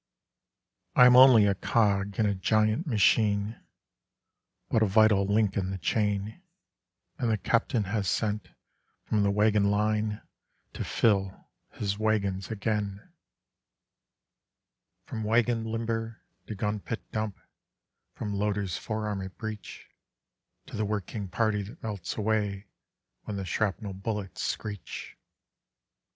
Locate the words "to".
10.73-10.83, 16.47-16.55, 20.65-20.75